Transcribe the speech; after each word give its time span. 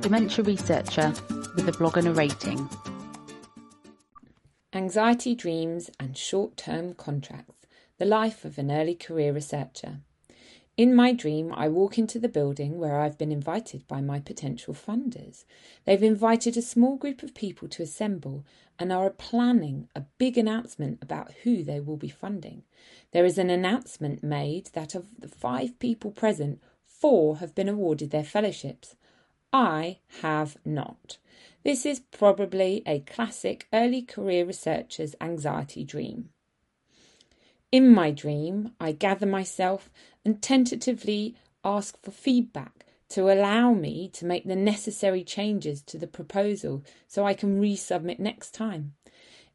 dementia 0.00 0.42
researcher 0.42 1.12
with 1.54 1.68
a 1.68 1.72
blog 1.72 1.98
and 1.98 2.08
a 2.08 2.14
rating. 2.14 2.68
Anxiety 4.72 5.34
Dreams 5.34 5.90
and 6.00 6.16
Short 6.16 6.56
Term 6.56 6.94
Contracts 6.94 7.66
The 7.98 8.06
Life 8.06 8.46
of 8.46 8.56
an 8.56 8.70
Early 8.70 8.94
Career 8.94 9.34
Researcher. 9.34 9.98
In 10.78 10.94
my 10.94 11.12
dream, 11.12 11.52
I 11.54 11.68
walk 11.68 11.98
into 11.98 12.18
the 12.18 12.30
building 12.30 12.78
where 12.78 12.98
I've 12.98 13.18
been 13.18 13.30
invited 13.30 13.86
by 13.86 14.00
my 14.00 14.20
potential 14.20 14.72
funders. 14.72 15.44
They've 15.84 16.02
invited 16.02 16.56
a 16.56 16.62
small 16.62 16.96
group 16.96 17.22
of 17.22 17.34
people 17.34 17.68
to 17.68 17.82
assemble 17.82 18.46
and 18.78 18.90
are 18.90 19.10
planning 19.10 19.88
a 19.94 20.04
big 20.16 20.38
announcement 20.38 20.98
about 21.02 21.32
who 21.42 21.62
they 21.62 21.78
will 21.78 21.98
be 21.98 22.08
funding. 22.08 22.62
There 23.12 23.26
is 23.26 23.36
an 23.36 23.50
announcement 23.50 24.22
made 24.22 24.70
that 24.72 24.94
of 24.94 25.08
the 25.18 25.28
five 25.28 25.78
people 25.78 26.10
present, 26.10 26.62
four 26.86 27.36
have 27.36 27.54
been 27.54 27.68
awarded 27.68 28.10
their 28.10 28.24
fellowships. 28.24 28.94
I 29.52 29.98
have 30.22 30.56
not. 30.64 31.18
This 31.64 31.84
is 31.84 32.00
probably 32.00 32.82
a 32.86 33.00
classic 33.00 33.66
early 33.72 34.02
career 34.02 34.44
researcher's 34.44 35.14
anxiety 35.20 35.84
dream. 35.84 36.30
In 37.72 37.92
my 37.92 38.10
dream, 38.10 38.72
I 38.80 38.92
gather 38.92 39.26
myself 39.26 39.90
and 40.24 40.42
tentatively 40.42 41.36
ask 41.64 42.00
for 42.02 42.10
feedback 42.10 42.86
to 43.10 43.30
allow 43.30 43.74
me 43.74 44.08
to 44.14 44.24
make 44.24 44.44
the 44.44 44.56
necessary 44.56 45.24
changes 45.24 45.82
to 45.82 45.98
the 45.98 46.06
proposal 46.06 46.84
so 47.08 47.26
I 47.26 47.34
can 47.34 47.60
resubmit 47.60 48.18
next 48.18 48.52
time. 48.54 48.94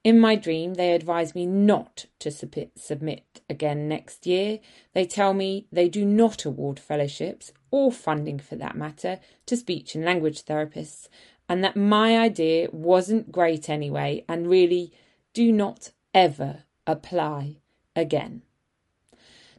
In 0.06 0.20
my 0.20 0.36
dream, 0.36 0.76
they 0.76 0.92
advise 0.94 1.34
me 1.34 1.48
not 1.48 2.06
to 2.20 2.30
submit 2.30 3.42
again 3.50 3.88
next 3.88 4.28
year. 4.28 4.60
They 4.94 5.04
tell 5.04 5.34
me 5.34 5.66
they 5.72 5.90
do 5.90 6.06
not 6.06 6.46
award 6.46 6.80
fellowships 6.80 7.52
or 7.72 7.92
funding 7.92 8.38
for 8.38 8.56
that 8.56 8.78
matter 8.78 9.20
to 9.48 9.58
speech 9.58 9.96
and 9.96 10.06
language 10.06 10.46
therapists, 10.46 11.10
and 11.50 11.64
that 11.64 11.76
my 11.76 12.20
idea 12.20 12.70
wasn't 12.72 13.32
great 13.32 13.68
anyway, 13.68 14.24
and 14.30 14.48
really 14.48 14.94
do 15.34 15.52
not 15.52 15.90
ever 16.14 16.66
apply 16.86 17.58
again. 17.96 18.44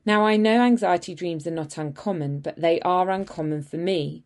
Now, 0.05 0.25
I 0.25 0.37
know 0.37 0.63
anxiety 0.63 1.17
dreams 1.17 1.49
are 1.49 1.51
not 1.51 1.77
uncommon, 1.77 2.39
but 2.39 2.61
they 2.61 2.79
are 2.83 3.11
uncommon 3.11 3.65
for 3.65 3.79
me. 3.79 4.26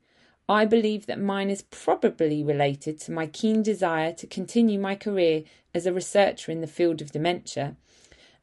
I 0.50 0.64
believe 0.64 1.06
that 1.06 1.20
mine 1.20 1.48
is 1.48 1.62
probably 1.62 2.42
related 2.42 2.98
to 3.02 3.12
my 3.12 3.28
keen 3.28 3.62
desire 3.62 4.12
to 4.14 4.26
continue 4.26 4.80
my 4.80 4.96
career 4.96 5.44
as 5.72 5.86
a 5.86 5.92
researcher 5.92 6.50
in 6.50 6.60
the 6.60 6.66
field 6.66 7.00
of 7.00 7.12
dementia 7.12 7.76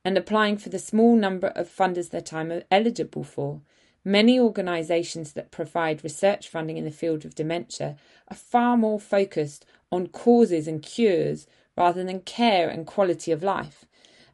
and 0.06 0.18
applying 0.18 0.56
for 0.56 0.70
the 0.70 0.80
small 0.80 1.18
number 1.18 1.48
of 1.48 1.68
funders 1.68 2.12
that 2.12 2.32
I'm 2.32 2.64
eligible 2.72 3.26
for. 3.26 3.60
Many 4.06 4.40
organisations 4.40 5.34
that 5.34 5.52
provide 5.52 6.02
research 6.02 6.48
funding 6.48 6.78
in 6.78 6.86
the 6.86 6.92
field 6.92 7.26
of 7.26 7.36
dementia 7.36 7.98
are 8.30 8.38
far 8.38 8.78
more 8.78 9.02
focused 9.02 9.66
on 9.92 10.08
causes 10.08 10.66
and 10.66 10.82
cures 10.82 11.46
rather 11.76 12.06
than 12.06 12.22
care 12.22 12.70
and 12.70 12.88
quality 12.88 13.34
of 13.34 13.44
life. 13.44 13.84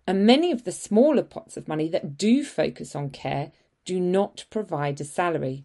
And 0.06 0.28
many 0.28 0.52
of 0.52 0.66
the 0.66 0.72
smaller 0.72 1.24
pots 1.24 1.58
of 1.58 1.68
money 1.68 1.88
that 1.88 2.20
do 2.20 2.44
focus 2.44 2.96
on 2.96 3.10
care 3.10 3.52
do 3.84 4.00
not 4.00 4.46
provide 4.52 5.02
a 5.02 5.06
salary. 5.06 5.64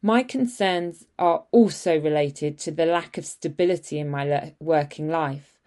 My 0.00 0.22
concerns 0.22 1.06
are 1.18 1.44
also 1.50 1.98
related 1.98 2.56
to 2.60 2.70
the 2.70 2.86
lack 2.86 3.18
of 3.18 3.26
stability 3.26 3.98
in 3.98 4.08
my 4.08 4.24
le- 4.24 4.52
working 4.60 5.08
life. 5.08 5.58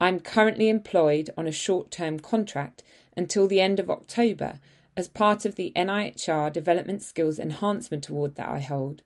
I'm 0.00 0.20
currently 0.20 0.68
employed 0.68 1.30
on 1.36 1.48
a 1.48 1.52
short 1.52 1.90
term 1.90 2.20
contract 2.20 2.84
until 3.16 3.48
the 3.48 3.60
end 3.60 3.80
of 3.80 3.90
October 3.90 4.60
as 4.96 5.08
part 5.08 5.44
of 5.44 5.56
the 5.56 5.72
NIHR 5.74 6.52
Development 6.52 7.02
Skills 7.02 7.40
Enhancement 7.40 8.08
Award 8.08 8.36
that 8.36 8.48
I 8.48 8.60
hold. 8.60 9.02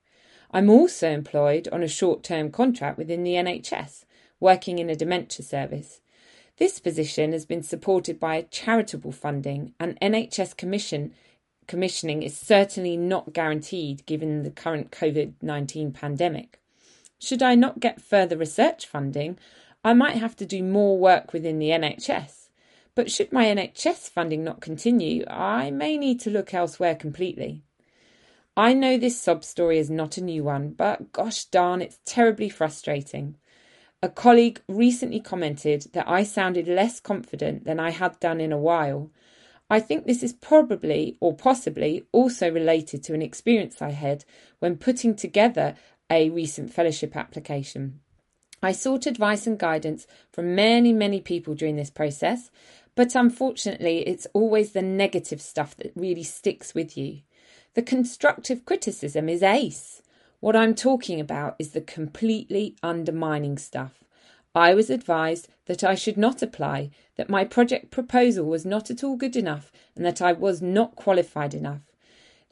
I'm 0.50 0.68
also 0.68 1.10
employed 1.10 1.66
on 1.72 1.82
a 1.82 1.88
short 1.88 2.22
term 2.22 2.50
contract 2.50 2.98
within 2.98 3.24
the 3.24 3.34
NHS, 3.34 4.04
working 4.38 4.78
in 4.78 4.90
a 4.90 4.96
dementia 4.96 5.46
service. 5.46 6.00
This 6.58 6.78
position 6.78 7.32
has 7.32 7.46
been 7.46 7.62
supported 7.62 8.20
by 8.20 8.42
charitable 8.50 9.12
funding, 9.12 9.72
and 9.80 9.98
NHS 10.00 10.58
Commission 10.58 11.14
commissioning 11.66 12.22
is 12.22 12.36
certainly 12.36 12.96
not 12.96 13.32
guaranteed 13.32 14.04
given 14.06 14.42
the 14.42 14.50
current 14.50 14.90
COVID 14.90 15.34
19 15.42 15.92
pandemic. 15.92 16.60
Should 17.18 17.42
I 17.42 17.54
not 17.54 17.80
get 17.80 18.02
further 18.02 18.36
research 18.36 18.86
funding, 18.86 19.38
I 19.82 19.92
might 19.92 20.16
have 20.16 20.36
to 20.36 20.46
do 20.46 20.62
more 20.62 20.98
work 20.98 21.32
within 21.32 21.58
the 21.58 21.68
NHS. 21.68 22.48
But 22.94 23.10
should 23.10 23.32
my 23.32 23.46
NHS 23.46 24.08
funding 24.10 24.44
not 24.44 24.60
continue, 24.60 25.24
I 25.26 25.70
may 25.70 25.98
need 25.98 26.20
to 26.20 26.30
look 26.30 26.54
elsewhere 26.54 26.94
completely. 26.94 27.62
I 28.56 28.72
know 28.72 28.96
this 28.96 29.20
sob 29.20 29.42
story 29.42 29.78
is 29.78 29.90
not 29.90 30.16
a 30.16 30.22
new 30.22 30.44
one, 30.44 30.70
but 30.70 31.12
gosh 31.12 31.44
darn, 31.46 31.82
it's 31.82 31.98
terribly 32.04 32.48
frustrating. 32.48 33.36
A 34.00 34.08
colleague 34.08 34.60
recently 34.68 35.18
commented 35.18 35.86
that 35.92 36.08
I 36.08 36.22
sounded 36.22 36.68
less 36.68 37.00
confident 37.00 37.64
than 37.64 37.80
I 37.80 37.90
had 37.90 38.20
done 38.20 38.40
in 38.40 38.52
a 38.52 38.58
while. 38.58 39.10
I 39.70 39.80
think 39.80 40.06
this 40.06 40.22
is 40.22 40.32
probably 40.32 41.16
or 41.20 41.34
possibly 41.34 42.04
also 42.12 42.50
related 42.50 43.02
to 43.04 43.14
an 43.14 43.22
experience 43.22 43.80
I 43.80 43.90
had 43.90 44.24
when 44.58 44.76
putting 44.76 45.14
together 45.14 45.74
a 46.10 46.30
recent 46.30 46.72
fellowship 46.72 47.16
application. 47.16 48.00
I 48.62 48.72
sought 48.72 49.06
advice 49.06 49.46
and 49.46 49.58
guidance 49.58 50.06
from 50.32 50.54
many, 50.54 50.92
many 50.92 51.20
people 51.20 51.54
during 51.54 51.76
this 51.76 51.90
process, 51.90 52.50
but 52.94 53.14
unfortunately, 53.14 53.98
it's 54.06 54.26
always 54.32 54.72
the 54.72 54.82
negative 54.82 55.40
stuff 55.40 55.76
that 55.76 55.92
really 55.96 56.22
sticks 56.22 56.74
with 56.74 56.96
you. 56.96 57.20
The 57.74 57.82
constructive 57.82 58.64
criticism 58.64 59.28
is 59.28 59.42
ace. 59.42 60.02
What 60.40 60.54
I'm 60.54 60.74
talking 60.74 61.20
about 61.20 61.56
is 61.58 61.70
the 61.70 61.80
completely 61.80 62.76
undermining 62.82 63.58
stuff. 63.58 64.04
I 64.54 64.74
was 64.74 64.88
advised 64.88 65.48
that 65.66 65.82
I 65.82 65.94
should 65.94 66.16
not 66.16 66.42
apply, 66.42 66.90
that 67.16 67.28
my 67.28 67.44
project 67.44 67.90
proposal 67.90 68.46
was 68.46 68.64
not 68.64 68.90
at 68.90 69.02
all 69.02 69.16
good 69.16 69.36
enough, 69.36 69.72
and 69.96 70.04
that 70.04 70.22
I 70.22 70.32
was 70.32 70.62
not 70.62 70.94
qualified 70.94 71.54
enough. 71.54 71.82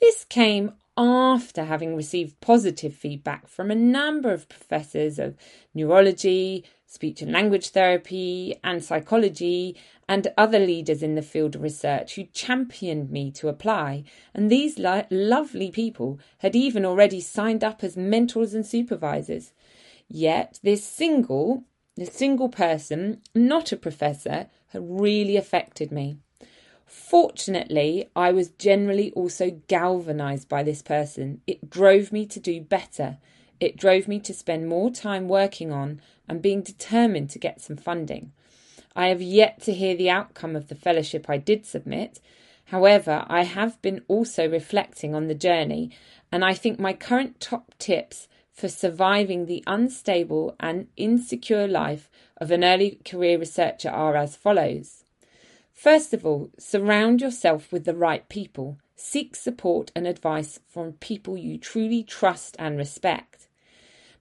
This 0.01 0.25
came 0.25 0.73
after 0.97 1.65
having 1.65 1.97
received 1.97 2.41
positive 2.41 2.95
feedback 2.95 3.49
from 3.49 3.71
a 3.71 3.75
number 3.75 4.33
of 4.33 4.49
professors 4.49 5.19
of 5.19 5.37
neurology, 5.75 6.65
speech 6.87 7.23
and 7.23 7.33
language 7.33 7.69
therapy, 7.69 8.57
and 8.63 8.85
psychology, 8.85 9.77
and 10.09 10.33
other 10.37 10.59
leaders 10.59 11.03
in 11.03 11.15
the 11.15 11.23
field 11.23 11.55
of 11.55 11.63
research 11.63 12.17
who 12.17 12.25
championed 12.25 13.11
me 13.11 13.31
to 13.31 13.49
apply. 13.49 14.05
And 14.35 14.51
these 14.51 14.79
lo- 14.79 15.07
lovely 15.09 15.71
people 15.71 16.19
had 16.39 16.55
even 16.55 16.85
already 16.85 17.21
signed 17.21 17.65
up 17.65 17.83
as 17.83 17.97
mentors 17.97 18.53
and 18.53 18.67
supervisors. 18.67 19.53
Yet, 20.09 20.59
this 20.63 20.85
single, 20.85 21.65
this 21.97 22.13
single 22.13 22.49
person, 22.49 23.21
not 23.35 23.73
a 23.73 23.77
professor, 23.77 24.49
had 24.69 24.83
really 24.85 25.37
affected 25.37 25.93
me. 25.93 26.19
Fortunately, 26.87 28.11
I 28.17 28.33
was 28.33 28.51
generally 28.51 29.13
also 29.13 29.63
galvanized 29.69 30.49
by 30.49 30.63
this 30.63 30.83
person. 30.83 31.41
It 31.47 31.71
drove 31.71 32.13
me 32.13 32.27
to 32.27 32.41
do 32.41 32.61
better. 32.61 33.19
It 33.61 33.77
drove 33.77 34.09
me 34.09 34.19
to 34.21 34.35
spend 34.35 34.69
more 34.69 34.91
time 34.91 35.29
working 35.29 35.73
on 35.73 36.01
and 36.29 36.43
being 36.43 36.63
determined 36.63 37.31
to 37.31 37.39
get 37.39 37.61
some 37.61 37.77
funding. 37.77 38.33
I 38.95 39.09
have 39.09 39.23
yet 39.23 39.63
to 39.63 39.73
hear 39.73 39.95
the 39.95 40.11
outcome 40.11 40.57
of 40.57 40.69
the 40.69 40.75
fellowship 40.75 41.29
I 41.29 41.39
did 41.39 41.65
submit. 41.65 42.21
However, 42.67 43.25
I 43.29 43.45
have 43.45 43.81
been 43.83 44.03
also 44.09 44.49
reflecting 44.49 45.15
on 45.15 45.29
the 45.29 45.35
journey, 45.35 45.91
and 46.31 46.45
I 46.45 46.55
think 46.55 46.79
my 46.79 46.93
current 46.93 47.41
top 47.41 47.75
tips 47.79 48.29
for 48.53 48.69
surviving 48.69 49.47
the 49.47 49.65
unstable 49.67 50.55
and 50.61 50.89
insecure 50.97 51.67
life 51.67 52.11
of 52.37 52.51
an 52.51 52.65
early 52.65 53.01
career 53.05 53.39
researcher 53.39 53.91
are 53.91 54.17
as 54.17 54.37
follows. 54.37 55.05
First 55.73 56.13
of 56.13 56.25
all, 56.27 56.51
surround 56.59 57.21
yourself 57.21 57.73
with 57.73 57.85
the 57.85 57.97
right 57.97 58.29
people. 58.29 58.79
Seek 58.95 59.35
support 59.35 59.91
and 59.97 60.07
advice 60.07 60.61
from 60.69 60.93
people 60.95 61.37
you 61.37 61.59
truly 61.59 62.03
trust 62.03 62.55
and 62.59 62.77
respect. 62.77 63.49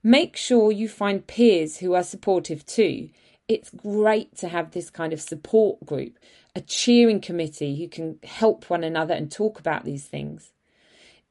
Make 0.02 0.36
sure 0.36 0.72
you 0.72 0.88
find 0.88 1.26
peers 1.26 1.78
who 1.78 1.94
are 1.94 2.02
supportive 2.02 2.66
too 2.66 3.10
it's 3.48 3.70
great 3.70 4.36
to 4.38 4.48
have 4.48 4.70
this 4.70 4.88
kind 4.88 5.12
of 5.12 5.20
support 5.20 5.84
group, 5.84 6.18
a 6.54 6.60
cheering 6.60 7.20
committee 7.20 7.76
who 7.76 7.88
can 7.88 8.18
help 8.24 8.70
one 8.70 8.84
another 8.84 9.14
and 9.14 9.30
talk 9.30 9.58
about 9.58 9.84
these 9.84 10.06
things. 10.06 10.52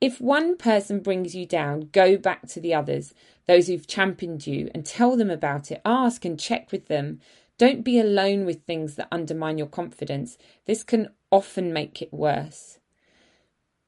If 0.02 0.20
one 0.20 0.58
person 0.58 1.00
brings 1.00 1.36
you 1.36 1.46
down, 1.46 1.90
go 1.92 2.18
back 2.18 2.48
to 2.48 2.60
the 2.60 2.74
others, 2.74 3.14
those 3.48 3.68
who've 3.68 3.86
championed 3.86 4.48
you, 4.48 4.72
and 4.74 4.84
tell 4.84 5.16
them 5.16 5.30
about 5.30 5.70
it. 5.70 5.80
Ask 5.86 6.26
and 6.26 6.40
check 6.40 6.72
with 6.72 6.88
them. 6.88 7.22
Don't 7.60 7.84
be 7.84 8.00
alone 8.00 8.44
with 8.44 8.64
things 8.64 8.96
that 8.96 9.08
undermine 9.12 9.60
your 9.60 9.68
confidence. 9.68 10.40
This 10.66 10.84
can 10.84 11.10
often 11.30 11.72
make 11.72 12.02
it 12.02 12.12
worse. 12.12 12.80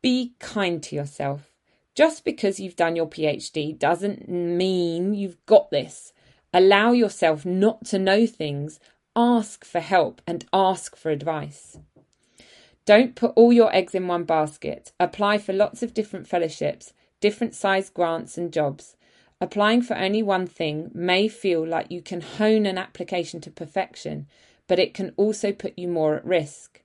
Be 0.04 0.36
kind 0.38 0.83
to 0.83 0.95
yourself. 0.95 1.51
Just 1.95 2.24
because 2.24 2.60
you've 2.60 2.75
done 2.75 2.95
your 2.95 3.07
PhD 3.07 3.77
doesn't 3.77 4.30
mean 4.30 5.15
you've 5.15 5.44
got 5.48 5.71
this. 5.71 6.13
Allow 6.54 6.92
yourself 6.92 7.44
not 7.44 7.86
to 7.86 7.98
know 7.98 8.27
things. 8.27 8.80
Ask 9.15 9.65
for 9.65 9.80
help 9.80 10.21
and 10.27 10.45
ask 10.54 10.95
for 10.95 11.10
advice. 11.10 11.80
Don't 12.85 13.15
put 13.15 13.31
all 13.35 13.53
your 13.53 13.74
eggs 13.74 13.95
in 13.95 14.07
one 14.07 14.25
basket. 14.25 14.91
Apply 15.00 15.38
for 15.38 15.53
lots 15.53 15.81
of 15.83 15.94
different 15.94 16.27
fellowships, 16.27 16.94
different 17.21 17.56
size 17.56 17.89
grants 17.89 18.38
and 18.38 18.51
jobs. 18.51 18.97
Applying 19.39 19.81
for 19.81 19.97
only 19.97 20.21
one 20.21 20.47
thing 20.47 20.91
may 20.94 21.27
feel 21.27 21.65
like 21.65 21.91
you 21.91 22.01
can 22.01 22.21
hone 22.21 22.65
an 22.65 22.77
application 22.77 23.41
to 23.41 23.51
perfection, 23.51 24.27
but 24.68 24.80
it 24.80 24.94
can 24.94 25.13
also 25.18 25.51
put 25.51 25.77
you 25.77 25.88
more 25.88 26.15
at 26.15 26.25
risk. 26.25 26.81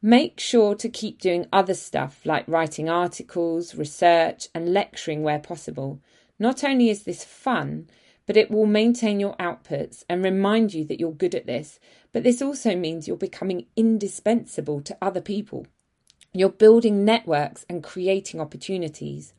Make 0.00 0.40
sure 0.40 0.74
to 0.74 0.88
keep 0.88 1.20
doing 1.20 1.46
other 1.52 1.74
stuff 1.74 2.20
like 2.24 2.46
writing 2.48 2.88
articles, 2.88 3.76
research, 3.76 4.48
and 4.54 4.72
lecturing 4.72 5.22
where 5.22 5.38
possible. 5.38 6.00
Not 6.38 6.64
only 6.64 6.90
is 6.90 7.04
this 7.04 7.22
fun, 7.22 7.88
but 8.26 8.36
it 8.36 8.50
will 8.50 8.66
maintain 8.66 9.20
your 9.20 9.36
outputs 9.36 10.04
and 10.08 10.22
remind 10.22 10.74
you 10.74 10.84
that 10.84 11.00
you're 11.00 11.12
good 11.12 11.34
at 11.34 11.46
this. 11.46 11.80
But 12.12 12.22
this 12.22 12.40
also 12.40 12.76
means 12.76 13.08
you're 13.08 13.16
becoming 13.16 13.66
indispensable 13.76 14.80
to 14.82 14.96
other 15.02 15.20
people. 15.20 15.66
You're 16.32 16.50
building 16.50 17.04
networks 17.04 17.66
and 17.68 17.82
creating 17.82 18.40
opportunities. 18.40 19.34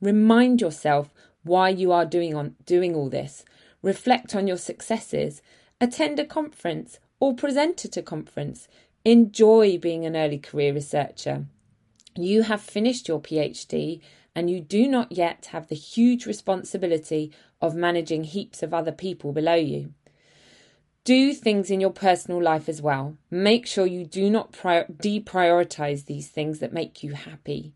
Remind 0.00 0.60
yourself 0.60 1.12
why 1.42 1.68
you 1.68 1.92
are 1.92 2.06
doing 2.06 2.34
on 2.34 2.54
doing 2.64 2.94
all 2.94 3.08
this. 3.08 3.44
Reflect 3.82 4.34
on 4.34 4.46
your 4.46 4.56
successes. 4.56 5.42
Attend 5.80 6.18
a 6.18 6.24
conference 6.24 6.98
or 7.20 7.34
present 7.34 7.84
at 7.84 7.96
a 7.96 8.02
conference. 8.02 8.68
Enjoy 9.04 9.78
being 9.78 10.04
an 10.04 10.16
early 10.16 10.38
career 10.38 10.72
researcher. 10.72 11.46
You 12.16 12.42
have 12.42 12.60
finished 12.60 13.08
your 13.08 13.20
PhD 13.20 14.00
and 14.34 14.50
you 14.50 14.60
do 14.60 14.88
not 14.88 15.12
yet 15.12 15.46
have 15.52 15.68
the 15.68 15.74
huge 15.74 16.26
responsibility 16.26 17.32
of 17.60 17.74
managing 17.74 18.24
heaps 18.24 18.62
of 18.62 18.74
other 18.74 18.92
people 18.92 19.32
below 19.32 19.54
you. 19.54 19.92
Do 21.04 21.32
things 21.32 21.70
in 21.70 21.80
your 21.80 21.92
personal 21.92 22.42
life 22.42 22.68
as 22.68 22.82
well. 22.82 23.16
Make 23.30 23.66
sure 23.66 23.86
you 23.86 24.04
do 24.04 24.28
not 24.28 24.52
prior- 24.52 24.86
deprioritize 24.86 26.06
these 26.06 26.28
things 26.28 26.58
that 26.58 26.72
make 26.72 27.02
you 27.02 27.12
happy. 27.12 27.74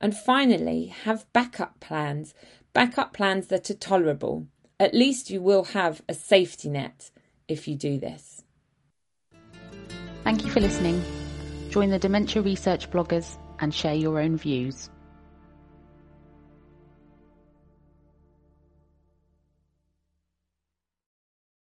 And 0.00 0.16
finally, 0.16 0.86
have 0.86 1.32
backup 1.32 1.78
plans, 1.78 2.34
backup 2.72 3.12
plans 3.12 3.46
that 3.46 3.70
are 3.70 3.74
tolerable. 3.74 4.48
At 4.80 4.94
least 4.94 5.30
you 5.30 5.40
will 5.40 5.64
have 5.64 6.02
a 6.08 6.14
safety 6.14 6.68
net 6.68 7.10
if 7.46 7.68
you 7.68 7.76
do 7.76 7.98
this. 7.98 8.42
Thank 10.24 10.44
you 10.44 10.50
for 10.50 10.60
listening. 10.60 11.02
Join 11.70 11.90
the 11.90 11.98
Dementia 12.00 12.42
Research 12.42 12.90
bloggers 12.90 13.38
and 13.60 13.72
share 13.72 13.94
your 13.94 14.20
own 14.20 14.36
views. 14.36 14.90